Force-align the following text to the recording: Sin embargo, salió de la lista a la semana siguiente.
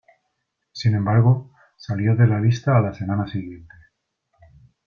Sin 0.71 0.95
embargo, 0.95 1.51
salió 1.77 2.15
de 2.15 2.25
la 2.25 2.39
lista 2.41 2.75
a 2.75 2.81
la 2.81 2.91
semana 2.91 3.27
siguiente. 3.27 3.75